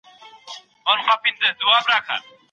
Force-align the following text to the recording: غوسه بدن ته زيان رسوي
غوسه 0.85 1.15
بدن 1.21 1.33
ته 1.39 1.47
زيان 1.57 1.83
رسوي 1.89 2.33